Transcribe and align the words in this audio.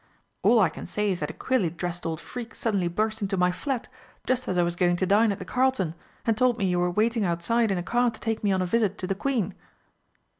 "All 0.41 0.59
I 0.59 0.69
can 0.69 0.87
say 0.87 1.11
is 1.11 1.19
that 1.19 1.29
a 1.29 1.33
queerly 1.33 1.69
dressed 1.69 2.07
old 2.07 2.19
freak 2.19 2.55
suddenly 2.55 2.87
burst 2.87 3.21
into 3.21 3.37
my 3.37 3.51
flat, 3.51 3.87
just 4.25 4.47
as 4.47 4.57
I 4.57 4.63
was 4.63 4.75
going 4.75 4.95
to 4.95 5.05
dine 5.05 5.31
at 5.31 5.37
the 5.37 5.45
Carlton, 5.45 5.93
and 6.25 6.35
told 6.35 6.57
me 6.57 6.65
you 6.65 6.79
were 6.79 6.89
waiting 6.89 7.23
outside 7.23 7.69
in 7.69 7.77
a 7.77 7.83
car 7.83 8.09
to 8.09 8.19
take 8.19 8.43
me 8.43 8.51
on 8.51 8.63
a 8.63 8.65
visit 8.65 8.97
to 8.97 9.05
the 9.05 9.13
Queen." 9.13 9.53